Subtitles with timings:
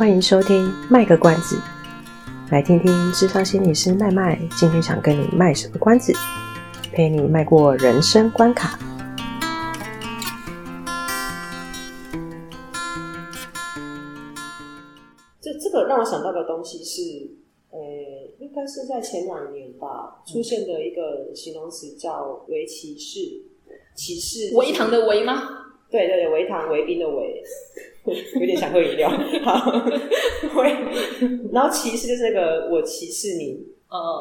[0.00, 1.60] 欢迎收听卖个关子，
[2.50, 6.10] 来听听智商心理师麦麦今天想跟你卖什么关子，
[6.90, 8.78] 陪你迈过人生关卡。
[15.38, 17.02] 这这个让我想到的东西是，
[17.68, 17.78] 呃，
[18.38, 23.20] 应该是在前两年吧，出现的一个形容词叫“微歧视”，
[23.94, 25.42] 歧视微糖的围吗？
[25.90, 27.42] 对对对，微糖微冰的微。
[28.40, 29.08] 有点想喝饮料，
[29.44, 29.70] 好，
[30.54, 30.72] 会，
[31.52, 33.66] 然后歧视就是那个我歧视你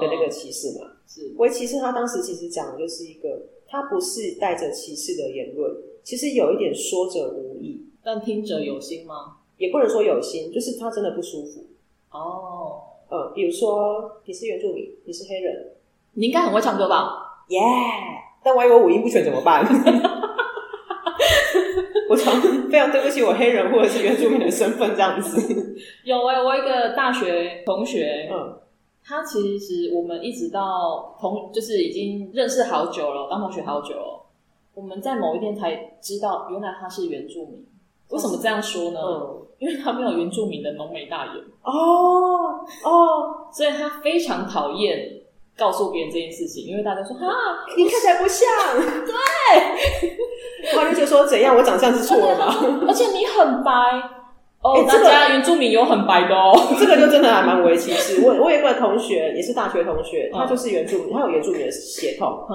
[0.02, 5.72] 的那个歧视嘛，是，我歧视他当时其实讲的就是一个，他不是带着歧视的言论，
[6.04, 9.38] 其实有一点说者无意，但听者有心吗？
[9.58, 11.66] 也不能说有心，就是他真的不舒服。
[12.12, 15.74] 哦，呃，比如说你是原住民，你是黑人，
[16.14, 17.44] 你应该很会唱歌吧？
[17.50, 17.64] 耶、yeah！
[18.44, 19.66] 但万一我五音不全怎么办？
[22.10, 25.40] 我常非常对不起我黑人或者是原住民的身份这样子。
[26.04, 28.58] 有哎、欸，我一个大学同学，嗯，
[29.04, 34.26] 他其实我们一直到同就是已经认识好久了，当同学好久了。
[34.74, 37.66] 我们在某一天才知道，原来他是原住民。
[38.10, 39.00] 为什么这样说呢？
[39.00, 41.36] 嗯，因为他没有原住民的浓眉大眼。
[41.64, 45.16] 哦哦，所以他非常讨厌。
[45.58, 47.28] 告诉别人这件事情，因为大家说啊，
[47.76, 48.48] 你看起来不像，
[49.04, 49.14] 对，
[50.74, 52.54] 他就说怎样，我长相是错的吗？
[52.88, 53.72] 而且你很白。
[54.62, 58.26] 哦，欸、大家原住民有很白的哦， 这个就真的还蛮为歧视。
[58.28, 62.46] 我我有一个同学，也是大学同学，他就是原住民，他有原住民的血统，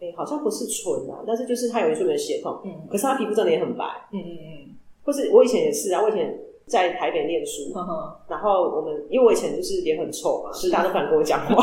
[0.00, 6.34] 哎、欸，好像不是纯啊，但是就是他有原住民的血统，嗯，可是他皮肤真的也很白，嗯嗯嗯，或是我以前也是啊，我以前。
[6.66, 7.74] 在台北念书，
[8.26, 10.70] 然后我们因为我以前就是脸很臭嘛，是。
[10.70, 11.62] 大家都不敢跟我讲话。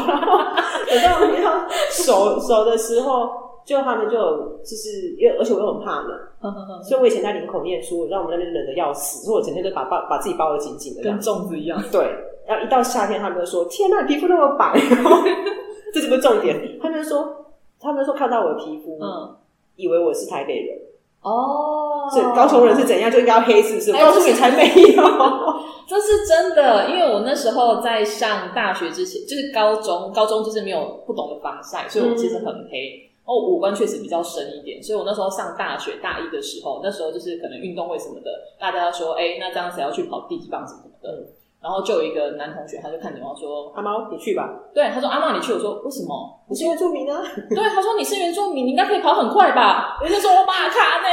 [0.88, 3.28] 等到我们要熟熟的时候，
[3.66, 11.82] 就他们就就是因为而且我又很怕冷，所以我以前在林口念书，让我们那边冷的要死，所以我整天都把包把自己包得紧紧的，跟粽子一样。
[11.92, 12.02] 对，
[12.48, 14.74] 然后一到夏天，他们就说：“天哪，你皮肤那么白！
[15.94, 16.80] ”这是不是重点？
[16.82, 17.46] 他们说，
[17.80, 19.36] 他们说看到我的皮肤，嗯，
[19.76, 20.78] 以为我是台北人。
[21.22, 23.92] 哦，所以高雄人是怎样就应该要黑，是不是？
[23.92, 24.64] 我告诉你才没
[24.96, 25.04] 有，
[25.88, 26.90] 这是真的。
[26.90, 33.11] 因为我那时候在上大学之前，就是高中，高中就是没有不懂得防晒，所以我其实很黑。
[33.32, 41.10] 哦、嗯，五官确实比较深一点，所以我那时候上大学大一的时候，那时候就是可能运动会什么的，大家说，哎、欸，那这样子要去跑第几棒什么的。
[41.10, 41.28] 嗯
[41.62, 46.42] 然后就有一个男同学，他就看着我说：“阿猫，你去吧。”对，他说：“阿猫，你去。”我说：“为什么？
[46.50, 47.22] 你是原住民啊？
[47.54, 49.96] ”对，他说：“你是原住民，你应该可以跑很快吧？
[50.02, 51.08] ”我就说：“我马卡呢？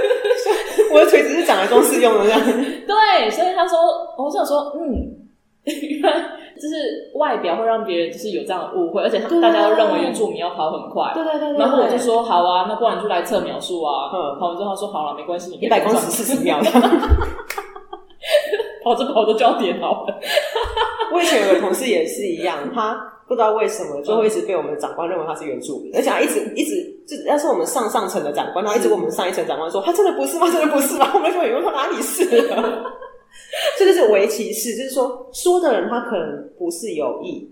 [0.90, 2.40] 我的腿只是长来装饰用的这样。”
[2.88, 3.78] 对，所以他说
[4.16, 5.28] ：“我想说，嗯，
[5.64, 11.52] 原来就是外表会让别人就是有这样的误会，而且他大家都认为原住民要跑很快。”对对对。
[11.58, 16.60] 然后我就说：“好啊，那不然就来测秒数啊。”嗯，跑完之后他说：“好了，没关系，一百公尺四十秒。
[18.82, 20.20] ”跑着跑着就要跌倒了。
[21.12, 22.94] 我以前有个同事也是一样，他
[23.26, 26.74] 不知道为什么就会一直被我们的长官认为他是原住民，而且他一直一直
[27.06, 30.50] 就要是我们上上层的长官，他一直跟我们上一层长官说他真的不是吗？
[30.50, 31.10] 真的不是吗？
[31.14, 32.24] 我们就以为他哪里是？
[33.78, 37.50] 这就是微歧视，就是说说的人他可能不是有意，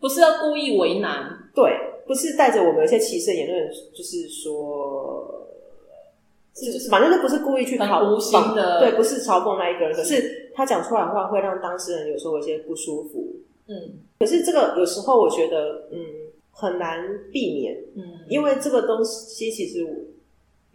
[0.00, 1.72] 不是要故意为难，对，
[2.06, 5.34] 不是带着我们有些歧视的言论，就是说。
[6.60, 13.28] 就是反正都不是故意去嘲无心的，对，不是嘲讽那一个人，可是他讲出来的话会让当事人有时候有些不舒服。
[13.68, 13.76] 嗯，
[14.18, 16.04] 可是这个有时候我觉得，嗯，
[16.50, 17.76] 很难避免。
[17.94, 19.86] 嗯，因为这个东西其实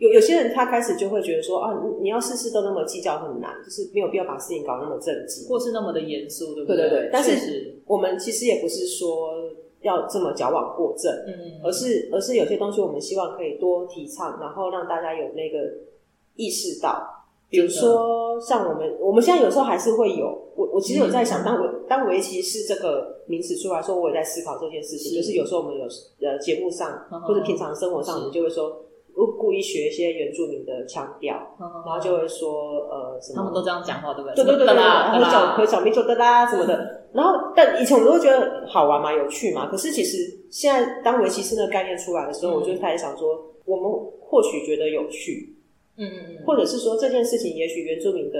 [0.04, 1.72] 有有些人他开始就会觉得说啊，
[2.02, 6.78] 你要事事都那么计较很难，就是没有必要把事情搞那么正经，或是那么的严肃，对不对？
[6.78, 7.10] 对对对。
[7.12, 9.32] 但是我们其实也不是说。
[9.84, 15.60] 要这么矫枉过正，嗯，而是而是有些东西我们希望可以多提倡，然后让大家有那个
[16.38, 17.06] 意识到，
[17.50, 25.84] 比如说像我们我们现在有时候还是会有，我我其实有在想，当微当围棋是这个名词出来说，我也在思考这件事情，就是有时候我们有
[26.26, 26.90] 呃节目上
[27.28, 28.86] 或者平常生活上，我们就会说。
[29.14, 34.36] 故意学一些原住民的腔调，然后就会说呃什么，他们都这样讲话，对不对？
[34.36, 37.02] 对对对对，然后小和小咪就哒啦什么的。
[37.14, 39.70] 然后，但以前我们都会觉得好玩嘛，有趣嘛。
[39.70, 40.18] 可是其实
[40.50, 45.56] 现在当微歧视那个概念出来的时候，我就开始想说，我们或许觉得有趣，
[45.98, 48.40] 嗯嗯嗯，或者是说这件事情，也许原住民的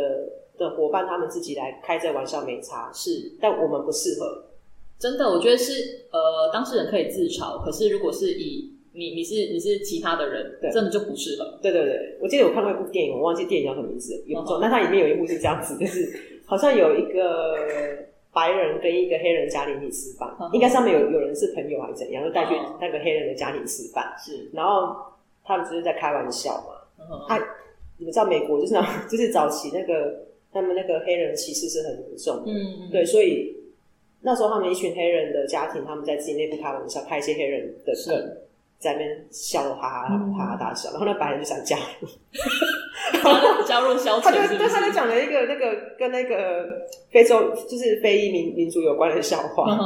[0.58, 4.44] 的伙伴他们自己来开这玩笑没差，是，但我们不适合。
[4.98, 11.60] 真的，我觉得是呃，当事人可以自嘲，可是如果是以你你是你是其他的人，对，真的就不适合。
[11.62, 14.60] 对对对，我记得我看过一部电影，我忘记电影叫什么名字也不重。
[14.62, 16.12] 那它里面有一幕是这样子，就是
[16.46, 17.56] 好像有一个
[18.32, 24.14] 白人跟一个黑人家庭一起吃饭，应该上面有有人是朋友还是怎样，就带去那个黑人的家庭吃饭。
[24.18, 24.96] 是，然后
[25.44, 27.26] 他们就是在开玩笑嘛。
[27.28, 27.38] 他
[27.98, 32.52] 你们知道美国就是那种 就是早期那个他们那个黑人歧视是很严重的。
[32.52, 33.56] 嗯嗯，对，所以
[34.22, 38.38] 那时候他们一群黑人的家庭，他们在自己内部开玩笑，开一些黑人的梗，
[38.84, 42.08] 在那边笑哈哈哈哈大笑，然后那白人就想加入。
[43.66, 46.66] 加入消遣，他就对他就讲了一个那个跟那个
[47.12, 49.78] 非洲就是非裔民民族有关的笑话，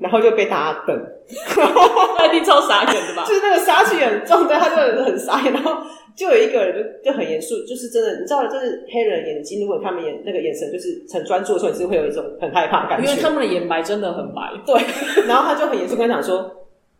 [0.00, 0.98] 然后就被大家瞪，
[2.18, 3.24] 他一定超傻眼的吧？
[3.26, 5.76] 就是那个杀气很重，对，他就很傻眼，然后
[6.16, 14.80] 就有一个人就就很严肃，就是真的，你知道，就是黑人眼睛，如果他们眼那个眼神就是很专注的时候，你是会有一种很害怕的感觉，因为他们的眼白真的很白，对。
[15.26, 16.50] 然后他就很严肃跟他讲说，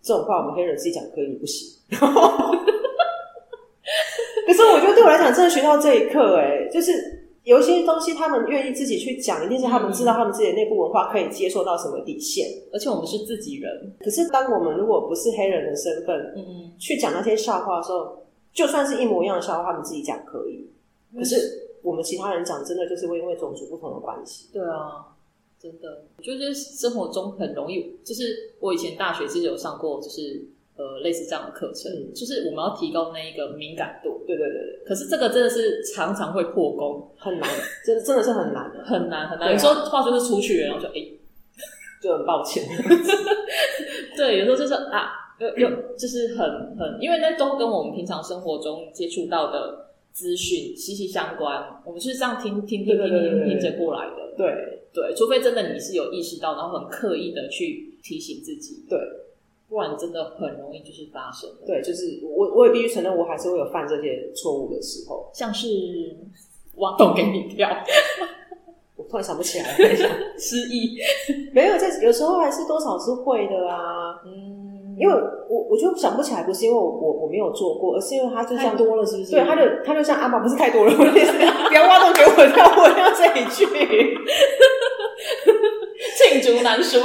[0.03, 1.69] 这种话我们黑人自己讲可以，你不行。
[4.47, 6.93] 可是我觉得对我来讲，真的学到这一课，哎，就是
[7.45, 13.71] 有一些东西他们愿意自己去讲，一定是他们知道他们自己的内部文化可以接受到什么底线，而且我们是自己人。
[14.01, 20.69] 可是当我们如果不是黑人的身份，嗯嗯，去讲那些笑话的时候，就算是一模一样的笑话，他们自己讲可以，
[21.17, 21.37] 可是
[21.83, 24.49] 我们其他人讲，真的就是会因为种族不同的关系。
[24.53, 25.07] 对啊，
[25.61, 30.49] 真的，我觉得生活中很容易，就是我以前大学其实有上过，就是。
[30.77, 34.25] 呃，类似这样的课程，嗯，就是我们要提高那一个敏感度。
[34.27, 34.83] 对对对对。
[34.87, 37.51] 可是这个真的是常常会破功，很难，
[37.85, 39.53] 真的真的是很难的，很难很难。
[39.53, 41.07] 有时候话就是出去，然后就哎，
[42.03, 42.65] 就很抱歉。
[44.17, 45.69] 对，有时候就是啊，又又
[45.99, 46.49] 就是很
[46.79, 51.63] 很，因为那都跟我们平常生活中接触到的资讯息息相关。
[51.85, 54.35] 我们是这样听听听听听听着过来的。
[54.35, 58.85] 对对，除非真的你是有意识到，然后很刻意的去提醒自己。
[58.89, 58.99] 对。
[59.69, 61.49] 不然真的很容易就是发生。
[61.65, 65.69] 对，就是我我也必须承认，我还是会有犯这些错误的时候，像是
[66.75, 67.69] 挖洞给你跳。
[68.99, 69.87] 我突然想不起来了，
[70.37, 70.99] 失忆。
[71.53, 74.21] 没有，这有时候还是多少是会的啊。
[74.27, 74.70] 嗯，
[75.01, 75.15] 因为
[75.49, 79.31] 我我就想不起来，不是因为我我我没有做过，而是因为他就像多了，是不是？
[79.31, 83.65] 对，他就他就像阿妈，不是太多了，我意思不要挖洞给我跳，我要这一句。
[86.17, 86.99] 罄竹难书。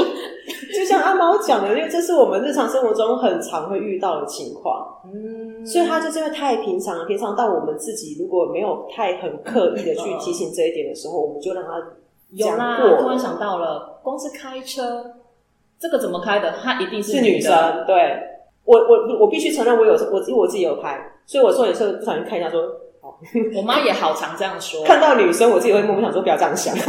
[0.75, 11.81] 就像阿猫讲的，因为这是我们日常生活中很常会遇到的情况，嗯，所以他就真的太平常了，平常到我们自己如果没有太很刻意的去提醒这一点的时候，我们就让他
[12.31, 12.77] 有啦。
[12.99, 15.13] 突然想到了，光是开车，
[15.85, 16.51] 这个怎么开的？
[16.63, 17.53] 他一定是女生。
[17.85, 18.17] 对，
[18.63, 22.59] 我我我必须承认，我有我因为我自己有拍，所以我说有时候不小心看一下说，
[23.01, 23.13] 哦，
[23.55, 26.75] 我妈也好常这样说， 看到女生我自己会默默想说不要这样想。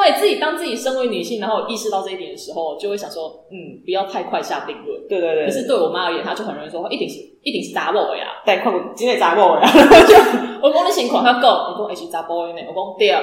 [0.00, 4.98] 对自己，当自己身为女性，然后意识到这一点的时候，就会想说，嗯，不要太快下定论。
[5.08, 5.44] 对对对。
[5.46, 9.68] 可是对我妈而言，她就很容易说，一定是一定是查某的呀，但看我今天查某的呀。
[10.62, 13.22] 我讲你情况要够，我讲是查某的呢，我讲对啊。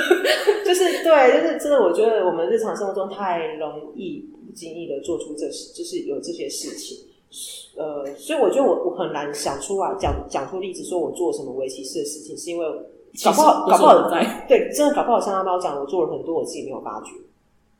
[0.64, 6.98] 就是对，就是真的，我觉得我们日常生活中太容易不经意的做出这事，就是有这些事情。
[7.76, 12.66] 呃，所以我觉得我我很难想出来讲讲出例子，说我做什么为歧视的事情，是因为。
[13.22, 15.20] 搞不好，搞不好在 对，真的搞不好。
[15.20, 17.10] 像阿猫讲，我做了很多，我自己没有发觉。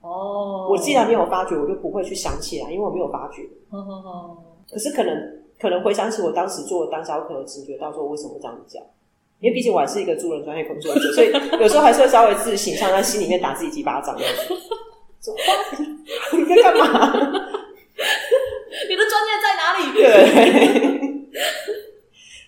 [0.01, 3.43] 哦，我既然没有发觉，我就不会去想起来，因为我没有发觉。
[3.71, 4.37] 哦哦哦。
[4.71, 8.81] 可是可能，可能回想起我当时做的当下，我可能直觉到说，为什么会这样讲？
[9.41, 14.17] 因为毕竟我还是一个助人专业工作者，所以 有时候还是会稍微自省，像在心里面打自己几巴掌。
[14.17, 14.23] 你
[16.45, 16.87] 在干嘛？
[18.89, 19.81] 你的专业在哪里？
[19.95, 20.01] 对。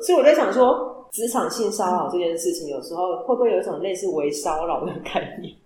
[0.06, 0.94] 所以我在想说。
[1.16, 5.56] 职场性骚扰这件事情，有时候会不会有一种类似微骚扰的概念？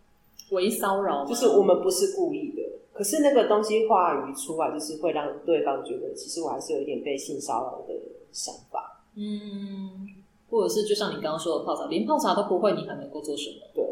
[0.52, 7.94] 微骚扰就是我们不是故意的，可是那个东西话语出来，就是会让对方觉得，其实我还是有一点被性骚扰的
[8.30, 9.02] 想法。
[9.16, 10.06] 嗯，
[10.48, 13.56] 或者是就像你刚刚说的泡茶，连泡茶都不会，你还能够做什么？
[13.74, 13.84] 对，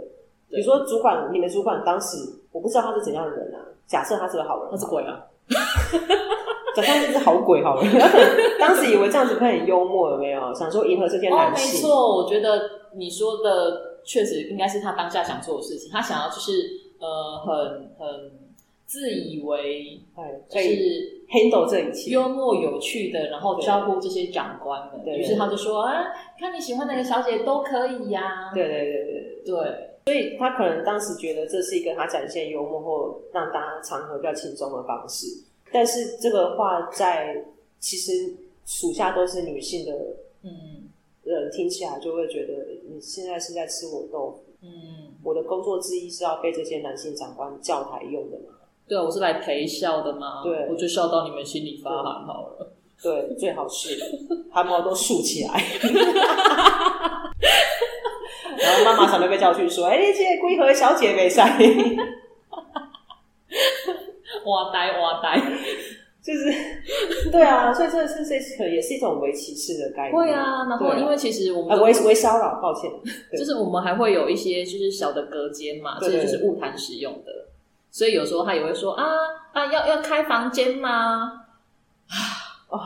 [0.51, 2.19] 比如说主管，你们主管当时
[2.53, 5.27] 我不知道他是怎样的人啊，假设他是个好人，他是鬼啊。
[6.83, 7.83] 假设是好鬼好了，
[8.59, 10.55] 当时以为这样子会很幽默，有没有？
[10.55, 11.67] 想说迎合这些男性。
[11.67, 15.91] 哦，没错，我觉得你说的确实应该是他当下想做的事情。
[15.91, 16.53] 他想要就是
[16.99, 18.31] 呃，很很
[18.87, 25.19] 自以为哎，就是 handle 这一切，幽默有趣的，然后照顾这些长官们。
[25.19, 26.07] 于是他就说：“啊，
[26.41, 29.85] 看你喜欢哪个小姐都可以呀。”对对对对对，对。
[30.07, 35.27] 所以他可能当时觉得这是一个他展现幽默或让大家场合比较轻松的方式。
[35.73, 37.45] 但是这个话在
[37.79, 39.93] 其实属下都是女性的，
[40.43, 40.89] 嗯，
[41.25, 42.53] 人听起来就会觉得
[42.89, 48.55] 你现在是在吃我豆腐，嗯，我的工作之一是要被这些男性长官叫台用的嘛？
[48.87, 52.73] 对啊，我是来陪笑的嘛，对，我就笑到你们心里发寒好了。
[53.01, 53.97] 对，最好是。
[54.51, 55.55] 汗毛都竖起来，
[58.59, 61.57] 然后妈妈常常被叫去说：“哎、欸，这些龟和小姐没赛。”
[64.49, 65.39] 哇呆哇呆，
[66.23, 70.13] 就是对啊，所以这是这可能也是一种微歧视的概念。
[70.13, 72.91] 会啊，然后因为其实我们微微骚扰，抱歉，
[73.39, 77.33] 就是我们还会有一些就是小的隔间嘛，这就是物谈使用的。
[77.91, 79.05] 所以有时候他也会说啊
[79.53, 81.45] 啊，要要开房间吗？
[82.09, 82.15] 啊
[82.71, 82.81] 哦，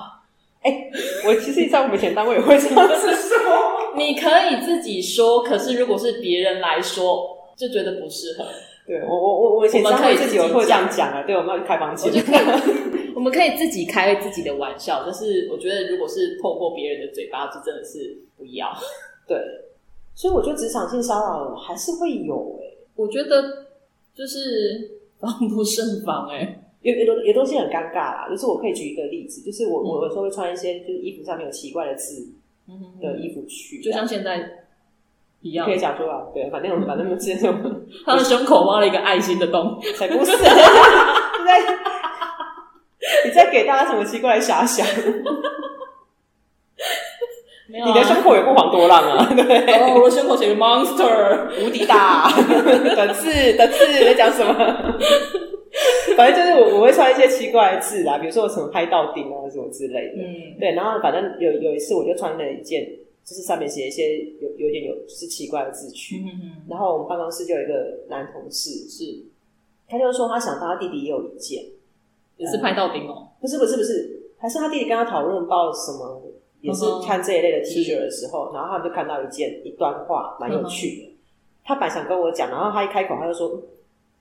[0.62, 0.90] 哎，
[1.26, 3.38] 我其实，在我们以前单位也会这样子说，
[3.96, 8.44] 你可以自己说，可是如果是别人来说，就觉得不适合。
[8.86, 12.12] 对我我我我以前单位自己会这样讲啊，对，我们要开房间。
[13.14, 18.66] 我们可以自己开自己的玩笑，但是我觉得，如果是透过别人的嘴巴，就真的是不要。
[19.28, 19.38] 对，
[20.14, 22.78] 所以我觉得职场性骚扰还是会有哎、欸。
[22.96, 23.66] 我觉得
[24.12, 26.58] 就是防不胜防哎、欸。
[26.80, 28.26] 有有有东西很尴尬啦。
[28.28, 32.26] 就是我可以举一个例子，就是我、嗯、我有时候会穿一些就是衣服上面有奇怪的字
[33.00, 34.64] 的衣服去，就像现在
[35.42, 36.14] 一样，可以讲出来。
[36.32, 37.54] 对，反正我反正之前
[38.06, 40.32] 他的胸口挖了一个爱心的洞，才不是。
[43.24, 44.86] 你在给大家什么奇怪的遐想？
[44.86, 44.92] 啊，
[47.86, 49.26] 你的胸口也不遑多让啊！
[49.34, 54.54] 对，哦、我的胸口写着 monster，无敌大的字的字，你在讲什么？
[56.16, 60.22] 反正就是我我会穿一些奇怪的字啦，比如说我什么拍到顶啊什么之类的。
[60.22, 62.86] 嗯，对，然后反正有有一次我就穿了一件，
[63.24, 66.24] 就是上面写一些有有点有就是奇怪的字句。
[66.24, 66.50] 嗯嗯。
[66.68, 69.22] 然后我们办公室就有一个男同事，是，
[69.88, 71.64] 他就说他想到他弟弟也有一件。
[72.38, 76.22] 也是拍到顶哦、嗯，不是不是不是，还是他弟弟跟他讨论报什么，
[76.60, 81.16] 也是看这一类的 T 恤的时候，然后他们就看到一件一段话，蛮有趣的。
[81.62, 83.62] 他本来想跟我讲，然后他一开口他就说：“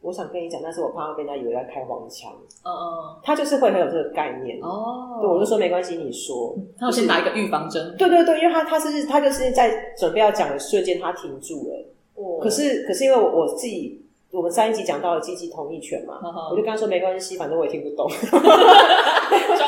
[0.02, 2.32] 我想跟你讲，但是我怕被人家以为在开黄腔。”
[2.64, 5.20] 嗯嗯，他就是会很有这个概念哦。
[5.22, 6.56] 对，我就说没关系，你说。
[6.78, 7.96] 他要先打一个预防针。
[7.98, 11.86] 对对对，因为他他是他就是在准备要讲的瞬间，他停住了。
[12.16, 12.40] 哦。
[12.42, 14.00] 可是可是因为我我自己。
[14.34, 16.18] 我们上一集讲到了积极同意权嘛，
[16.50, 18.40] 我就跟他说没关系，反正我也听不懂， 装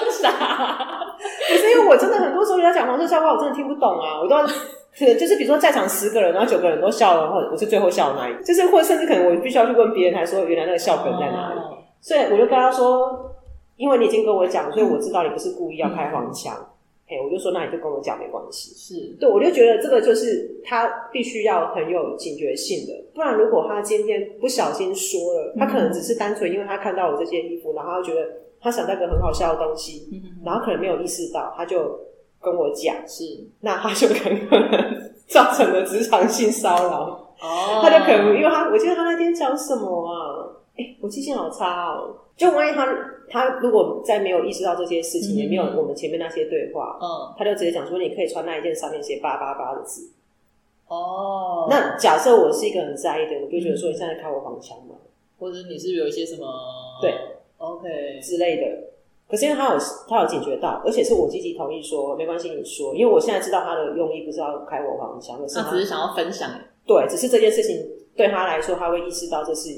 [0.09, 1.05] 傻。
[1.19, 4.47] 不是因为我真的很多时候人家讲黄色笑话，我真的听不懂啊，我都要
[4.95, 11.59] 就是比如说在场十个人，然后九个人都笑了，然后我是最后笑的那一个，就是或甚至可能我必须要去问别人，才说原来那个笑梗在哪里。
[11.59, 13.33] 哦、所以我就跟他说，
[13.77, 16.53] 因为你已经跟我讲，所以我知道你不是故意要开黄腔。
[17.23, 18.73] 我就说，那你就跟我讲没关系。
[18.73, 28.27] 是对，我就觉得这个就是他必须要很有警觉性的，不然如果他今天不小心说了，他可能只是单纯因为他看到我这件衣服，然后他觉得
[28.59, 31.99] 他想到一个很好笑的东西，然后可能没有意识到，他就
[32.43, 33.23] 跟我讲，是，
[33.61, 37.33] 那他就可能造成了职场性骚扰。
[37.41, 40.49] 哦，他就可能因为他，我记得他那天讲什么啊？
[40.77, 42.15] 哎，我记性好差哦。
[42.35, 42.87] 就万一他
[43.29, 50.09] 他如果在没有意识到这些事情，嗯、也没有我们前面那些对话，嗯，他就直接讲说，你可以穿那一件上面写八八八的字。
[50.87, 54.95] 哦，那假设我是一个很在意的，我就觉得说你现在开我黄腔嘛，
[55.39, 56.45] 或者你是有一些什么
[57.01, 57.13] 对
[57.57, 58.92] ，OK 之类的。
[59.33, 66.51] 可是因为他有他有警觉到，而且是我积极同意说没关系，你说，因为我现在知道他的用意不是要开我黄腔，他只是想要分享。
[66.85, 67.83] 对，只是这件事情
[68.15, 69.71] 对他来说，他会意识到这是。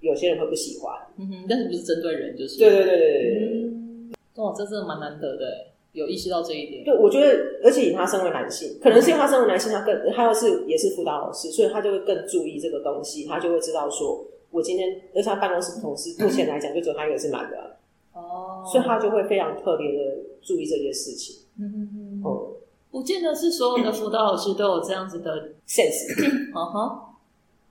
[0.00, 5.46] 有些人会不喜欢，嗯哼，但是不是针对人，就是对对对对对，嗯，哇，这真的蛮难得的，
[5.92, 6.84] 有意识到这一点。
[6.84, 7.34] 对，我觉得，
[7.64, 17.76] 而且以他身为男性，可能是因为他身为男性，他更他又是也是辅导老师，所以他就会更注意这个东西，他就会知道说，我今天，而且他办公室同事目前来讲，就只有他一个是男的，
[18.12, 21.36] 哦，所以他就会非常特别的注意这件事情。
[21.58, 22.52] 嗯嗯嗯，哦，
[22.90, 26.12] 不见得是所有的辅导老师都有这样子的 sense。
[26.54, 27.00] 嗯哼。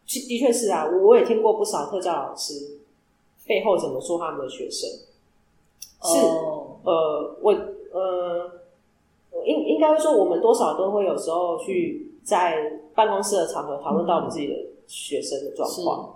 [0.07, 2.77] 的确是啊，我也听过不少特教老师
[3.47, 4.87] 背后怎么说他们的学生。
[6.03, 6.67] 是，oh.
[6.83, 7.51] 呃，我
[7.91, 8.51] 呃，
[9.45, 14.53] 应应该说，我们多少都会有时候去在办公室的场合讨论到我们自己的
[14.85, 16.05] 学生的状况。
[16.05, 16.15] 是。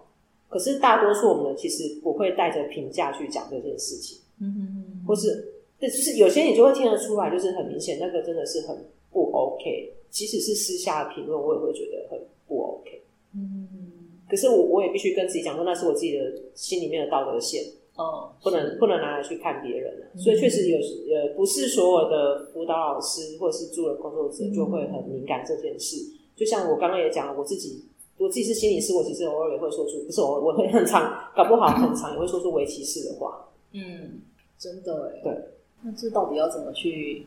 [0.50, 4.20] 可是大多数我们其实不会带着评价去讲这件事情。
[4.40, 5.06] 嗯嗯嗯。
[5.08, 9.94] 或是对，就是有些你就会听得出来，就是很明显，那个真的是很不 OK。
[10.10, 13.02] 即使是私下的评论，我也会觉得很不 OK。
[13.36, 13.68] 嗯。
[14.30, 17.64] 可是我我也必须跟自己讲说，那是我自己的心里面的道德线
[17.96, 20.06] 哦，不能不能拿来去看别人了。
[20.14, 25.98] 嗯、所以确实有呃，不是所有的辅导老师或者是助人工作者就会很敏感这件事。
[25.98, 27.84] 嗯、就像我刚刚也讲了，我自己
[28.20, 33.50] 我自己是心理师，我其实偶尔也会说出，不是偶尔我会很常搞不好很常也会说出围棋式的话。
[33.74, 34.22] 嗯，
[34.60, 35.22] 真的哎。
[35.24, 35.34] 对，
[35.82, 37.26] 那这到底要怎么去？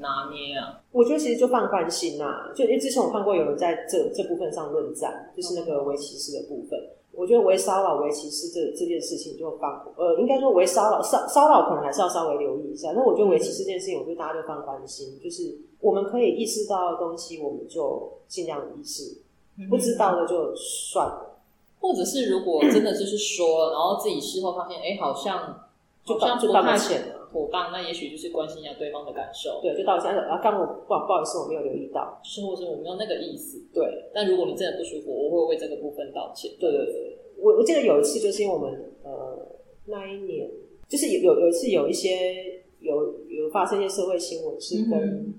[0.00, 0.82] 拿捏啊！
[0.90, 6.76] 我觉得其实就放宽心呐、啊，就因为之前我看过有人在这这部分上论战，就是那个围歧视的部分。
[6.76, 12.90] 嗯、我觉得微骚扰、围歧视这这件事情就放，呃，应该说微骚扰、骚骚扰可能还是要稍微留意一下。
[12.90, 19.22] 那我觉得围歧视这件事情，我觉得大家就放宽心，就是我们可以意识到的东西，我们就尽量意识；
[19.70, 21.38] 不知道的就算了。
[21.78, 25.56] 或者是如果真的就是说，然后自己事后发现，哎，好像
[26.04, 27.28] 就好像就道歉了。
[27.32, 29.60] 妥当，那也许就是关心一下对方的感受。
[29.60, 30.10] 对，就道歉。
[30.14, 33.60] 啊，刚我不不好意思，我没有留意到，是或是我没有那个意思。
[33.72, 36.52] 对，但如果你真的不舒服，我会为这个部分道歉。
[36.60, 39.48] 对对对，我我记得有一次，就是因为我们呃
[39.86, 40.48] 那一年，
[40.88, 45.34] 就是有有有一次有一些有有发生一些社会新闻，是跟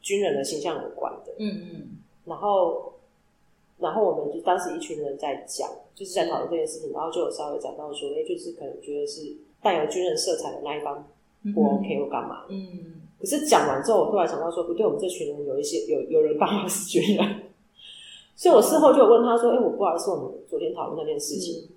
[0.00, 1.32] 军人的形象有关的。
[1.38, 2.86] 嗯嗯，然后。
[3.80, 11.06] 然后我们就当时一群人在讲，就是在讨论这件事情，然后就有稍微讲到说，哎，就是可能觉得是带有军人色彩的那一方
[11.54, 12.44] 不 OK 或干嘛。
[12.48, 13.00] 嗯。
[13.18, 17.42] 可是讲完之后，我突然想到说，不对，我们这群人有一些有有人刚好是军人，
[18.34, 21.68] 所以我事后就有问他说，哎，我不好意思，我们昨天讨论那件事情，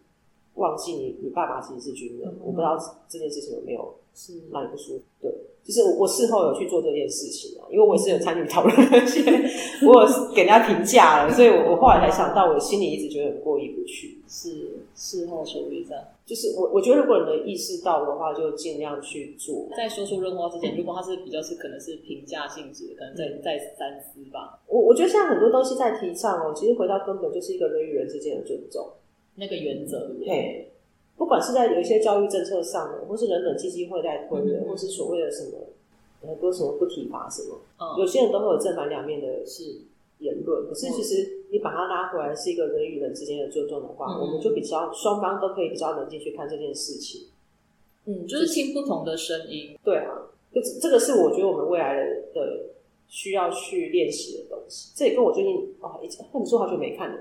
[0.55, 5.03] 忘记你你爸爸其实是军人，我不知道这件事情有没有是让你不舒服？
[5.21, 5.31] 对。
[5.63, 9.23] 就是我，我事后有去做这件事情啊，因为我也是有参与讨论那些，
[9.87, 14.19] 我有给人家评价了，所以我我后来才想到，我心里一直觉得很过意不去。
[14.27, 19.67] 是事后处理的，就是我我觉得如果你能意识到的话，就尽量去做。
[19.77, 24.59] 在说出任何之前，如果他是比较是可能是评价性质，可能再再三思吧。
[24.67, 28.85] 我我觉得现在很多东西在提倡哦，其实回到根本就是一个人与人之间的尊重
[29.35, 30.71] 那个原则，对不对？
[31.15, 35.59] 不管是在有一些教育政策上的，或是人本基金会在推的，嗯、或是所谓的什么
[36.21, 39.63] 很多什么不体罚什么，嗯、有些人都会有正反两面的是
[40.19, 40.67] 言论。
[40.67, 47.27] 可是其实你把它拉回来，是一个人与人之间的尊重的话，嗯、我们就比较双方都可以比较冷静去看这件事情。
[48.05, 49.77] 嗯，就是听不同的声音。
[49.83, 50.17] 对啊，
[50.51, 52.65] 这这个是我觉得我们未来的的
[53.07, 54.91] 需要去练习的东西。
[54.95, 55.99] 这也跟我最近哦，
[56.33, 57.17] 那你说好久没看了。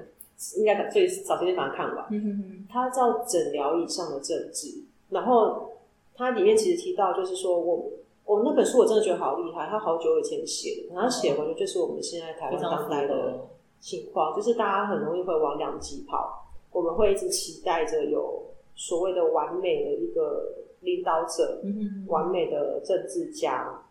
[0.57, 2.07] 应该最早些天把它看完。
[2.11, 4.69] 嗯、哼哼它叫《诊疗以上的政治》，
[5.11, 5.73] 然后
[6.15, 7.91] 它里面其实提到，就是说我
[8.25, 13.47] 我那本书我真的觉得好厉害，它好久以前写的，然后写完就是我们现在台湾当代的
[13.81, 18.43] 情况，就是大家很容易会往两极跑，我们会一直期待着有
[18.75, 23.83] 所谓的完美的一个领导者，嗯、哼哼完美的政治家，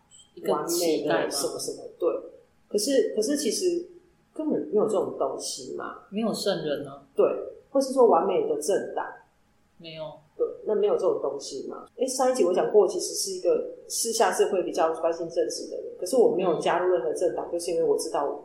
[0.48, 2.08] 完美的什么什么，对，
[2.68, 3.88] 可是可是其实。
[4.34, 7.26] 根本没有这种东西嘛，没有圣人呢、啊，对，
[7.70, 9.04] 或是说完美的政党，
[9.78, 10.04] 没有，
[10.36, 11.86] 对，那没有这种东西嘛。
[11.98, 18.42] 哎，上一集我讲过，其实是一个私下是会比较关心政治的人，可是我没有加入任何政党，嗯、就是因为我知道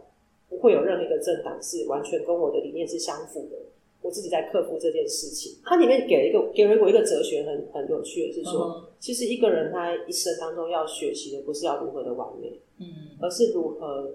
[0.49, 3.57] 不会有任何一个政党是完全跟我的理念是相符的。
[4.01, 5.57] 我自己在克服这件事情。
[5.63, 12.85] 它里面给了一个给了我一个哲学很，很很有趣的是说，嗯、其实一个人他一生当中要学习的不是要如何的完美，嗯，
[13.21, 14.11] 而是如何。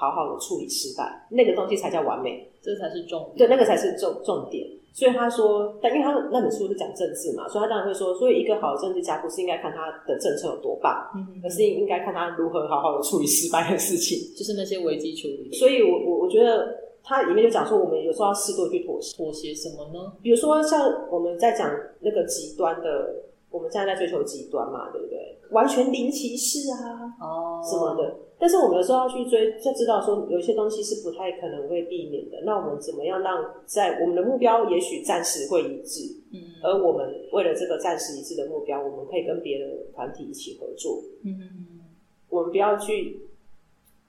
[0.00, 3.36] 好好的处理失败，那个东西才叫完美，这才是重点。
[3.36, 4.66] 对，那个才是重重点。
[4.92, 15.52] 所以他说，但因为他那本书是讲政治嘛，所以他当然会说，所以一个好的政治家不是应该看他的政策有多棒，嗯、而是应该看他如何好好的处理失败的事情，就是那些危机处理。
[15.52, 20.12] 所以我我我觉得他里面就讲说，我们有时候要适度去妥协，妥协什么呢？
[20.22, 23.14] 比如说像我们在讲那个极端的，
[23.50, 25.36] 我们现在在追求极端嘛，对不对？
[25.50, 28.16] 完全零歧视啊，哦，什么的。
[28.38, 32.40] 但是我们有时候要去追，就知道说有些东西是不太可能会避免的。
[32.46, 41.80] 那我们怎么样让在我们的目标也许暂时会一致，嗯，而我们为了这个暂时一致的目标，我们可以跟别的团体一起合作，嗯，
[42.28, 43.20] 我们不要去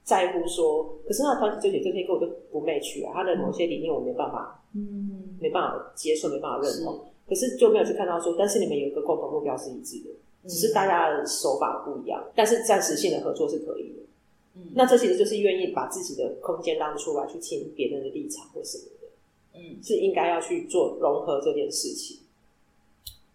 [0.04, 7.11] 在乎说，可是那团体这些这些跟我就不 match 啊，他的某些理念我没办法，嗯，没办法接受，没办法认同。
[7.36, 10.10] 是可是就没有去看到说，但是你们有一个共同目标是一致的，
[10.48, 14.04] 只是大家的手法不一样，但是暂时性的合作是可以的。
[14.56, 19.08] 嗯、那这其实就是愿意把自己的空间让出来，去听别人的立场或什么的，
[19.60, 22.18] 嗯，是应该要去做融合这件事情。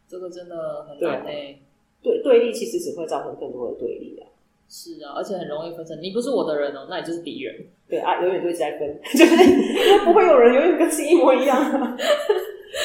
[0.09, 1.59] 这个真的很难诶，
[2.03, 4.29] 对对立其实只会造成更多的对立啊。
[4.69, 7.55] 是啊，而且很容易分成，你不是我的人哦，那你就是敌人。
[7.89, 11.57] 对啊，永远都一直在分， 就是不会有人永远跟自己一模一样。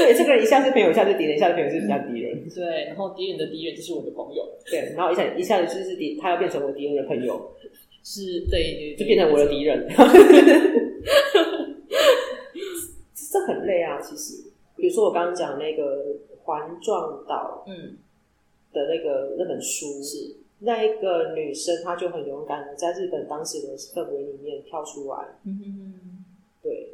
[0.01, 2.49] 对，这个人一下是朋友，一下是敌人，一下是朋友，是比较敌人。
[2.49, 4.43] 对，然后敌人的敌人就是我的朋友。
[4.69, 7.53] 对，然后一下一下子就是敌，他要变成我敌人的朋友。
[8.03, 9.87] 是对，就变成我的敌人。
[13.31, 14.49] 这很累啊，其实。
[14.75, 16.03] 比如说我刚刚讲那个
[16.43, 17.97] 环状岛，嗯，
[18.73, 25.17] 的那个那本书，是那一个女生，她就很勇敢的在日本当时的氛围里面跳出来。
[25.45, 26.00] 嗯哼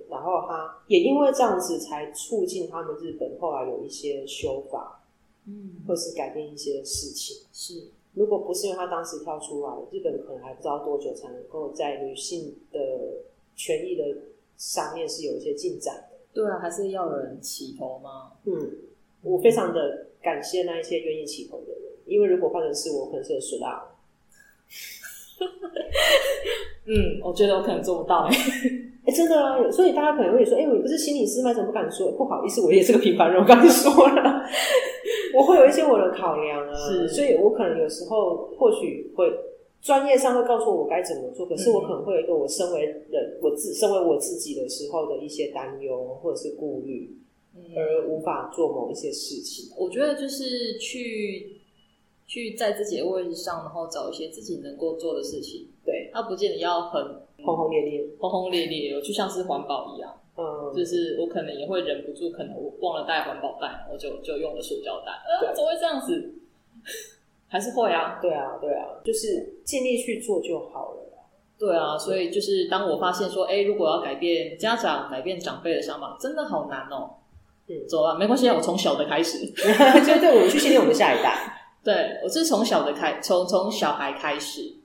[0.09, 5.03] 然后他也因为这样子，才促进他们日本后来有一些修法，
[5.45, 7.87] 嗯，或是改变一些事情，是。
[8.13, 12.79] 如果不是因为他当时跳出来，日本可能还不知道多久才能够在女性的
[13.55, 14.03] 权益的
[14.57, 16.17] 上面是有一些进展的。
[16.33, 18.31] 对啊，还是要有人起头吗？
[18.45, 18.71] 嗯，
[19.21, 23.95] 我非常的感谢那一些愿意起头的人，因为如果换成是我，可能是输了。
[26.87, 28.33] 嗯，我觉得我可能做不到哎。
[29.07, 31.53] 哎，真的啊，所以大家可能会说，哎，我不是心理师吗？
[31.53, 32.11] 怎么不敢说？
[32.11, 34.43] 不好意思，我也是个平凡人，我刚才说了，
[35.33, 39.31] 我会有一些我的考量啊，是，所以我可能有时候或许会
[39.81, 47.09] 专业上会告诉我该怎么做，可是我可能会有一个我身为人，我自身为我自己的时候的一些担忧或者是顾虑，
[47.75, 49.73] 而无法做某一些事情。
[49.77, 51.53] 我觉得就是去。
[52.29, 55.65] 去在自己的位置上，然后找一些自己能够做的事情。
[55.85, 57.01] 对，他不见得要很
[57.43, 60.13] 轰轰烈烈，轰轰烈烈，就像是环保一样。
[60.38, 65.12] 嗯，就是我可能也会忍不住，可能我忘了带环保袋，我就就用了塑胶袋。
[65.28, 66.36] 呃，怎么会这样子？
[67.50, 71.04] 还是会啊，对啊，对啊，就是尽力去做就好了。
[71.58, 77.15] 对啊，所以就是当我发现说，哎，如果要改变家长、改变长辈的想法，真的好难哦。
[77.67, 81.36] 嗯，走啊，没关系，我从小的开始， 就对，我们去训练我们下一代。
[81.84, 84.76] 对，我是从小的开，从从小孩开始，嗯，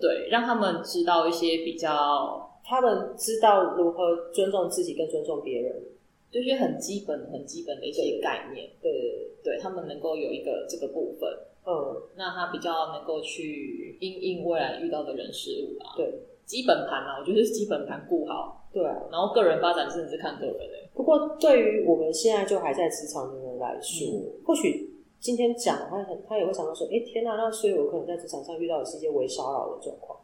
[0.00, 5.82] 对，让他们知道一些比较，他们知道如何尊重自己跟尊重别人，
[6.30, 8.68] 就是很基本、很基本的一些概念。
[8.82, 9.00] 对对
[9.42, 11.28] 对，对他们能够有一个这个部分，
[11.66, 15.94] 嗯，那他比较能够去应应未来遇到的人事物啊。
[15.96, 16.12] 对，
[16.44, 18.68] 基本盘啊，我觉得是基本盘顾好。
[18.72, 20.88] 对啊，然后个人发展真的是看个人的。
[20.94, 24.95] 不过对于我们现在就还在职场的人来说，嗯、或许。
[25.26, 30.16] 今天讲，他很，他也会想到说，哎、欸，天啊，那所以我可能在职场上遇到的是一些微骚扰的状况，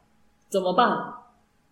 [0.49, 1.13] 怎么办？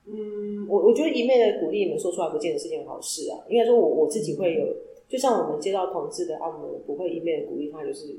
[0.07, 3.39] 嗯，我我觉得一昧的鼓励你们说出来，不见得是件好事啊。
[3.49, 4.67] 应该说我我自己会有，
[5.09, 8.19] 就像我们接到同志的案，我们不会一昧的鼓励他就是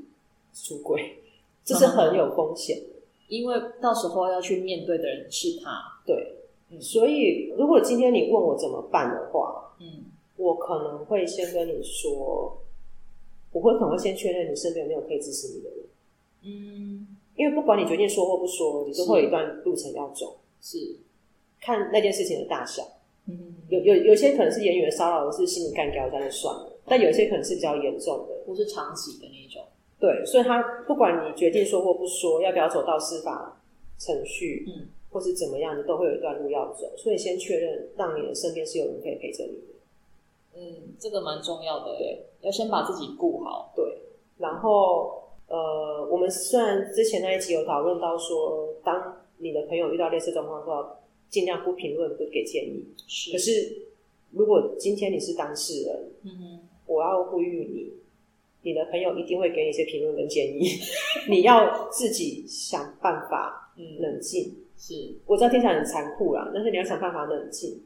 [0.54, 1.18] 出轨，
[1.62, 5.78] 这是很有风险的，因为到时候要去面对的人是他。
[6.06, 6.36] 对，
[6.70, 10.06] 嗯、所以如果今天你问我怎么办的话，嗯，
[10.38, 12.56] 我可能会先跟你说。
[13.52, 15.78] 我会可能会先确认你身边有没有可以支持你的人，
[16.44, 20.96] 嗯，因为不管你决定说或不说，你都会有一段路程要走，是。
[21.64, 22.82] 看那件事情的大小，
[23.28, 29.62] 嗯，有有有些可能是言语的骚扰，是心理干掉，那就算了，但有些可能是比较严重的，不是长期的那种，
[30.00, 33.62] 对，所以他不管你决定说或不说，要不要走到司法
[33.96, 39.71] 程序，嗯，或是怎么样，你都会有一段路要走，所以先确认，让你的身边是有人可以陪着你的。
[40.54, 43.98] 嗯，这个蛮重要的，对，要先把自己顾好，对。
[44.38, 50.96] 然后，呃，我们虽然之前那一集有讨论到说，当你的朋友遇到类似状况的时候，
[51.28, 52.84] 尽量不评论，不给建议。
[53.06, 53.32] 是。
[53.32, 53.82] 可是，
[54.32, 57.92] 如果今天你是当事人，嗯哼，我要呼吁你，
[58.62, 60.66] 你的朋友一定会给你一些评论跟建议，
[61.30, 64.54] 你要自己想办法，嗯，冷静。
[64.76, 67.80] 是，我知道听起来很残酷啦，但是你要想办法冷静。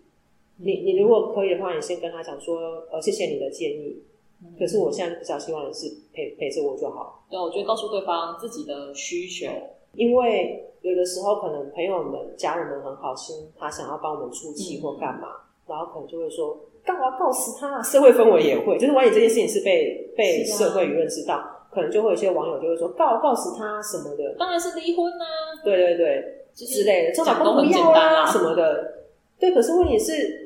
[0.58, 2.58] 你你如果可以的话，你先跟他讲说，
[2.90, 4.02] 呃，谢谢你的建议，
[4.42, 7.26] 嗯、可是我现在比较希望的是陪陪着我就好。
[7.30, 9.46] 对，我觉得告诉对方自己的需求，
[9.92, 17.82] 因为有的时候可能朋友们、家人们很好心，他想要帮我们出气或干嘛，嗯、然后可能就会说，干嘛告诉他？
[17.82, 25.26] 社会氛围也会，就是万一这件事情是被被社会舆论知道，啊、可能就会有些网友就会说，告告诉他什么的，当然是离婚啊，
[25.62, 28.94] 对对对，之类的，这老公不要啊什么的。
[29.38, 30.45] 对，可是问题是。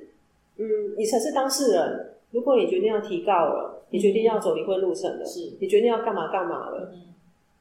[0.61, 2.17] 嗯，你才是当事人。
[2.33, 7.15] 如果你决定要提告了，你决定要走离婚路程了，是你决定要干嘛干嘛了，嗯、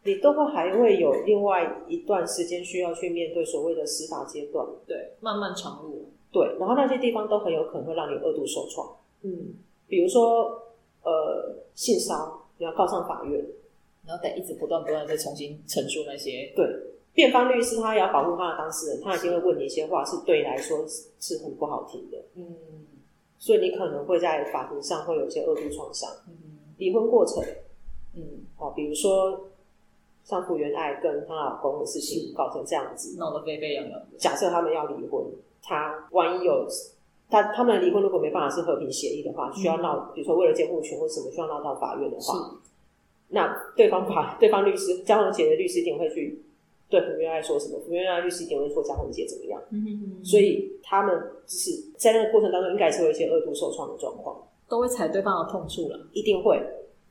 [0.03, 4.65] 你都会还会有另外一段时间需要去面对所谓的司法阶段。
[4.85, 6.09] 对，漫漫长路。
[6.31, 8.87] 对，然后那些地方都很有可能会让你二度受创。
[9.23, 9.55] 嗯，
[9.87, 10.61] 比如说
[11.01, 13.43] 呃，性骚你要告上法院，
[14.05, 16.51] 然后得一直不断不断再重新陈述那些。
[16.55, 16.65] 对，
[17.13, 20.85] 辩方律师他也要保护他的当事人，他一定会问你一些话，是对你来说
[21.19, 22.17] 是很不好听的。
[22.35, 22.55] 嗯。
[23.41, 26.09] 所以你可能会在法庭上会有一些恶度创伤，
[26.77, 27.41] 离婚过程，
[28.13, 28.21] 嗯，
[28.57, 29.47] 哦，比如说
[30.25, 34.01] 像福原爱跟她老公的事情搞成这样子，闹得沸沸扬扬。
[34.17, 35.23] 假设他们要离婚，
[35.63, 36.67] 他万一有
[37.29, 42.59] 他他们离婚如果没办法是和平协议的话，需要闹，比如说为了监护权或什么需要闹到法院的话，
[43.29, 46.43] 那对方法对方律师江宏杰的律师一定会去。
[46.89, 47.79] 对，福原爱说什么？
[47.85, 49.61] 福原爱律师一定会说江宏杰怎么样？
[49.69, 56.59] 嗯哼哼，所以他们就是在那个过程当中，应该是会有一些二度受创的状况，都会踩对方的痛处了，一定会。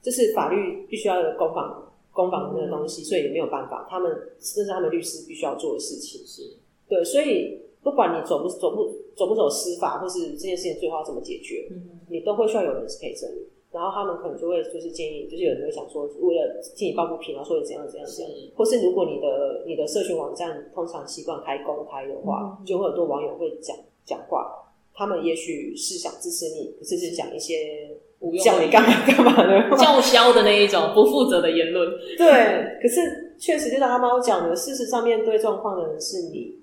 [0.03, 3.87] 这是法律必须要有攻防攻防的那个东西，嗯、所以也没有办法。
[3.89, 4.11] 他们
[4.41, 6.27] 这是他们律师必须要做的事情。
[6.27, 6.43] 是
[6.89, 13.43] 对，所以不管你走不走不走不走司法，或是这件事情最后要怎么解决，嗯、你都会需要有人是陪着你。
[13.71, 23.77] 然后他们可能就会就是建议，就是有人会想说，为了替你抱不平，然后说你怎样怎样怎样，或是如果你的你的社群网站通常习惯开公开的话，嗯、就会有很多网友会讲
[24.07, 24.51] 讲话，
[24.95, 27.97] 他们也许是想支持你，可是是讲一些
[28.43, 31.89] 叫你干嘛干嘛的 叫嚣的那一种不负责的言论。
[32.17, 36.57] 对，可是确实就像阿猫讲的，事实上面对状况的人是你，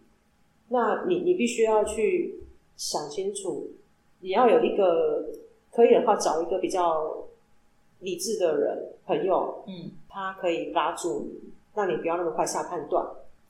[0.69, 2.39] 那你你必须要去
[2.75, 3.69] 想清楚，
[4.21, 5.29] 你要有一个
[5.75, 7.25] 可以的话，找一个比较
[7.99, 13.05] 理智的人朋友，嗯，他可以拉住你，让你不要那么快下判断。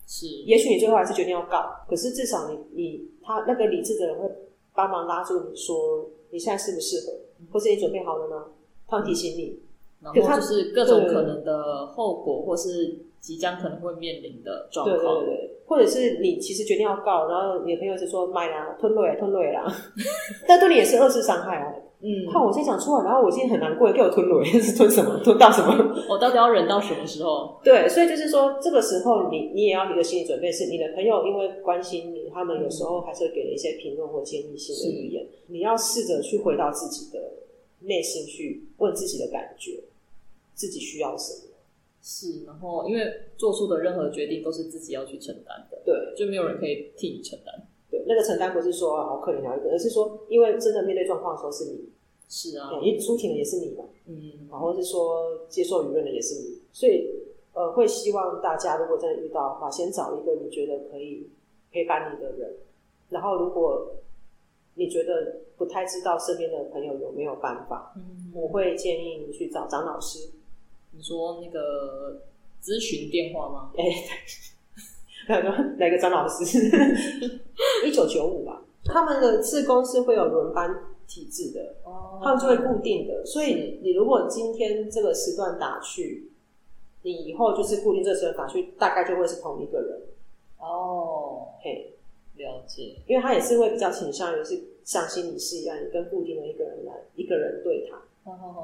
[0.07, 4.29] 是，也许你最后还是决定要告，可是至少你你他那个理智的人会
[4.73, 7.13] 帮忙拉住你说，你现在适不适合，
[7.51, 8.45] 或是你准备好了吗？
[8.87, 9.59] 他会提醒你，
[10.01, 19.65] 然后就是各种可能的后果，或是即将可能会面临的状况，对对对，或者是你其实决定要告，然后你的朋友就说买啦，吞瑞吞瑞啦，
[20.47, 21.73] 但对你也是二次伤害啊。
[22.01, 25.19] 嗯，看我先讲出来，然后我今天很难过，给我吞了是 吞什么？
[25.23, 25.95] 吞到什么？
[26.09, 27.59] 我到底要忍到什么时候？
[27.63, 37.19] 对，所以就是说，这个时候你你也要一个心理准备，是你的朋友因为关心你，他们有时候还是会给了一些评论或建议性的语言，你要试着去回到自己的。
[37.81, 39.79] 内心去问自己的感觉，
[40.55, 41.53] 自己需要什么？
[42.01, 43.05] 是，然后因为
[43.37, 47.53] 做出的任何决定都是自己要去承担的，对，就没有人可以替你承担。
[47.97, 51.89] 对，那个承担不是说好可怜啊，而是说，因为真的面对状况的时候是你，
[52.27, 57.09] 是啊，因为出庭的也是你嘛，嗯，然后是说接受舆论的也是你，所以
[57.53, 61.29] 呃，会希望大家如果真的遇到的话，先找一个你觉得可以
[61.71, 62.55] 陪伴你的人，
[63.09, 63.91] 然后如果。
[64.77, 67.93] 你觉得不太知道身边的朋友有没有办法？
[67.95, 70.31] 嗯，我会建议你去找张老师。
[70.91, 72.23] 你说那个
[72.61, 73.71] 咨询电话吗？
[73.77, 73.93] 哎、欸，
[75.27, 76.59] 哪 个哪个张老师？
[77.85, 78.61] 一九九五吧。
[78.83, 80.69] 他们的自工是会有轮班
[81.07, 83.25] 体制的，哦，他们就会固定的。
[83.25, 86.31] 所以你如果今天这个时段打去，
[87.01, 90.01] 你以后就是固定这个时段打去，大概就会是同一个人。
[90.59, 91.91] 哦，嘿。
[92.37, 97.97] 了解，因为他也是会比较倾向于是像心理师一样，你跟固定的一个人来一个人对谈，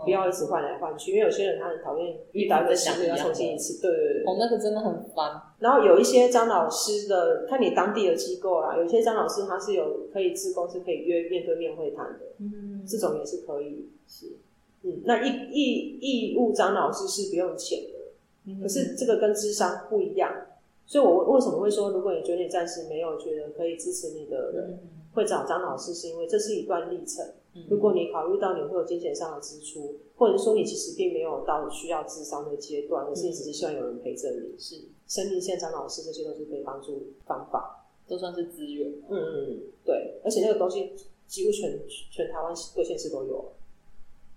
[0.04, 1.12] 不要一直换来换去。
[1.12, 5.40] 因为有些人他很讨厌遇到一个新的要重新一次，对对对，哦，那个真的很烦。
[5.60, 14.38] 然后有一些张老师的，看你当地的机构啦，有些张老师他是有可以自工是可以约面对面会谈的，嗯，这种也是可以，是，
[14.84, 20.32] 嗯，那义义义务张老师是不用钱的，嗯，可是这个跟智商不一样。
[20.88, 24.80] 所以，我为什么会说，如果你觉得你暂时没有觉得可以支持你的人，
[25.14, 27.26] 会找张老师，是因为这是一段历程。
[27.68, 34.76] 如果你考虑到你会有金钱上的支出，或者是说你其实并没有到需要智商的阶段，可是你只是希望有人陪着你，是
[35.08, 38.90] 生命线张老师，这些都是可以帮助方法，都算是资源。
[39.10, 40.94] 嗯嗯，对，而且那个东西
[41.28, 41.78] 几乎全
[42.10, 43.52] 全台湾各县市都有。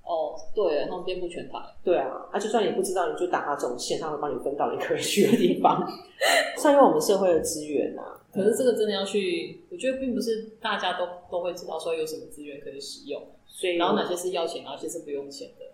[0.04, 1.58] 哦，对，他们遍布全台。
[1.82, 5.80] 对啊，啊，就算你不知道，你就打他这种线，他会帮你分到你可以去的地方，
[6.58, 8.20] 善用我们社会的资源啊。
[8.34, 15.64] 可是这个真的要去，我觉得并不是大家都都会知道说有什么资源可以使用，所以然后哪些是要钱，哪些是不用钱的。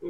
[0.00, 0.08] 嗯，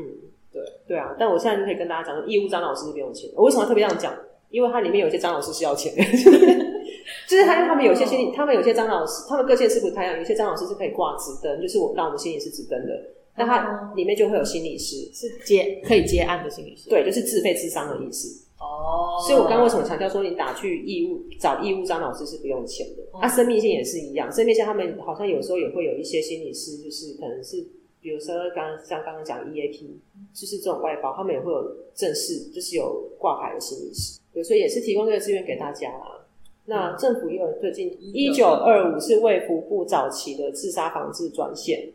[0.53, 1.17] 对，对啊。
[1.19, 3.35] 但我现在就可以跟大家讲，义务张老师是不用钱的。
[3.37, 4.15] 我为什么特别这样讲？
[4.51, 6.03] 因为它里面有些张老师是要钱的，
[7.27, 12.93] 就是他他们有些心理，他们有些张老师，他们各县是不太一样，有些张老师是可以挂职灯，就是我让我们心理是直灯的。
[13.37, 18.46] 那它里面就会有心理师，是接可以接案的心理师，对，就是自费智商的意思。
[18.59, 23.03] 哦，所以我刚刚为什么强调说你打去义务找义务张老师是不用钱的？
[23.21, 27.63] 啊，生命线也是一样，生命线他们好像有时候也会有一些心理师，就是可能是
[28.01, 29.87] 比如说刚刚像刚刚讲 EAP，
[30.33, 36.25] 就是这种外包，他们也会有正式就是有挂牌的心理师，所以也是提供这个资源给大家啦。
[36.65, 41.93] 那政府也有最近一九二五是卫福部早期的自杀防治专线。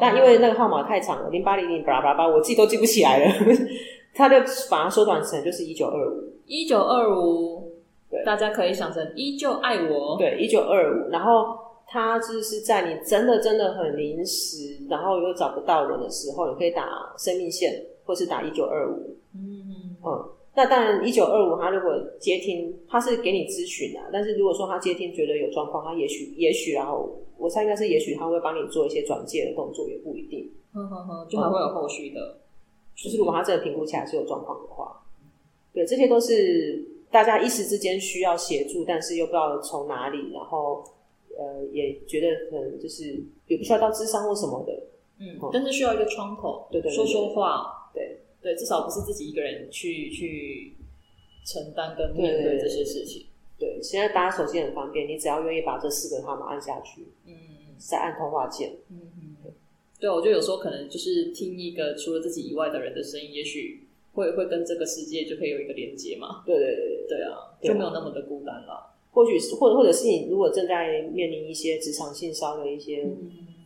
[0.00, 3.34] 但因为那个号码太长了，零八零零巴拉巴拉巴，我自己都记不起来了。
[4.14, 4.36] 他就
[4.70, 7.72] 把它缩短成就是一九二五，一九二五，
[8.10, 11.10] 对，大家可以想成依旧爱我，对，一九二五。
[11.10, 16.86] 然后他就是在你真的真的很临时，然后又找不到人的时候，你可以打
[17.18, 17.72] 生命线，
[18.04, 19.16] 或是打一九二五。
[19.34, 20.28] 嗯嗯。
[20.54, 24.08] 那当然，一九二五他如果接听，他是给你咨询啊。
[24.12, 27.18] 但是如果说他接听觉得有状况，他也许也许然后。
[27.38, 30.48] 我猜应该是，也许他会帮你做一些转介的动作，也不一定。
[30.72, 32.38] 呵呵呵，就还会有后续的。
[33.02, 35.02] 嗯、就是如果他真的评估起来是有状况的话，
[35.72, 40.84] 对，这些都是大家一时之间需要协助，但是又不知道从哪里，然后
[41.36, 44.72] 呃，也觉得可能就是也不需要到智商或什么的。
[45.18, 50.74] 嗯，嗯，但是需要一个窗口，对，对对，说说话，对对，至少不是自己一个人去去
[51.44, 53.26] 承担跟面对这些事情。
[53.58, 57.34] 对，现在大家手机很方便，你只要愿意把这四个号码按下去，嗯，
[57.78, 59.31] 再按通话键，嗯嗯，
[60.02, 66.42] 对，对，我觉得有时候可能就是听一个除了自己以外的人的声音，也许会会跟这个世界就可以有一个连接嘛。
[66.44, 68.92] 对对对对啊，就没有那么的孤单了。
[69.12, 73.08] 或许是，或者或者是你如果正在面临一些职场性骚的一些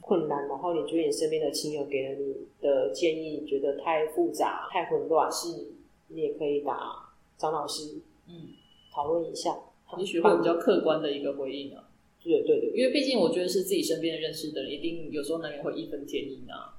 [0.01, 5.69] 困难，嗯，然后你觉得你身边的亲友给了你的建议，你觉得太复杂、太混乱，是，
[6.09, 6.77] 你也可以打
[7.39, 8.51] 张老师，嗯，
[8.93, 9.57] 讨论一下。
[9.97, 11.86] 也许会比较客观的一个回应啊，
[12.27, 16.77] 对对对，因为毕竟我觉得是自己身边的认识的人，一定有时候难免会义愤填膺啊，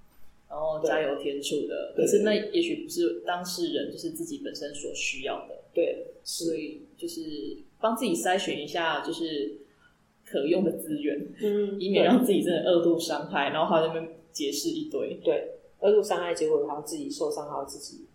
[0.49, 1.93] 然后加油添醋的。
[1.95, 5.63] 可是那也许不是当事人，就是自己本身所需要的。
[5.73, 9.57] 对，所以就是帮自己筛选一下，就是
[10.25, 15.19] 可用的资源，嗯， 以免让自己真的二度伤害，然后还在那边解释一堆。
[15.23, 18.05] 对，二度伤害结果还要自己受伤，还要自己。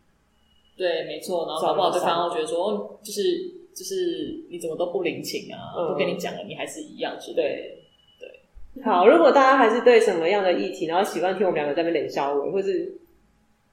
[0.77, 1.47] 对，没错。
[1.47, 3.62] 然后搞不好对方会觉得说，哦，就是。
[3.75, 5.73] 就是你怎么都不领情啊？
[5.77, 7.79] 嗯、都跟你讲了，你还是一样对
[8.19, 8.83] 对。
[8.83, 12.99] 好，如果大家还是对什么样的议题，然后喜欢听我们两个在那边冷笑话，或是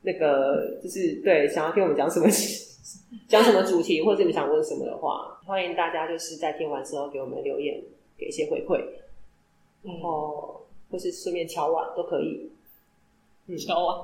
[0.02, 2.28] 那个就是对想要听我们讲什么
[3.28, 7.82] 讲什么主题，或者你想问什么的话，欢迎大家就是在听完之后给我们留言，
[8.18, 8.84] 给一些回馈，
[9.84, 12.50] 然后或是顺便敲碗都可以。
[13.48, 13.98] 嗯，敲碗，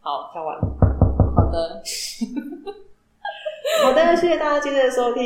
[0.00, 0.58] 好，敲碗，
[1.34, 1.82] 好的。
[3.82, 5.22] 好的，谢谢大家今天的收听，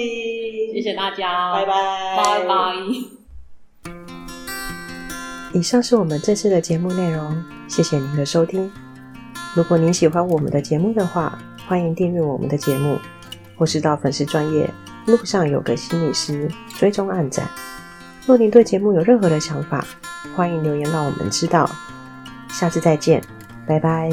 [0.73, 2.55] 谢谢大家，拜拜，拜拜。
[5.53, 8.71] 以上是我们这次的节目内容，谢谢您的收听。
[9.55, 12.99] 如果您喜欢我们的节目的话，欢迎订阅我们的节目，
[13.59, 14.69] 或是到粉丝专业
[15.07, 16.49] 路上有个心理师
[16.79, 17.47] 追踪暗赞。
[18.27, 19.85] 若您对节目有任何的想法，
[20.37, 21.69] 欢迎留言让我们知道。
[22.49, 23.23] 下次再见，
[23.67, 24.11] 拜拜。